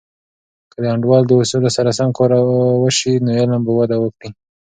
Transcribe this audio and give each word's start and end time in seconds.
که 0.71 0.77
د 0.83 0.85
انډول 0.93 1.21
د 1.27 1.31
اصولو 1.41 1.69
سره 1.77 1.89
سم 1.97 2.09
کار 2.17 2.31
وسي، 2.83 3.13
نو 3.23 3.29
علم 3.39 3.61
به 3.67 3.71
وده 3.79 3.97
وکړي. 3.99 4.29